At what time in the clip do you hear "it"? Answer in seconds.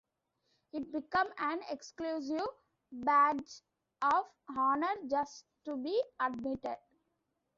0.73-0.91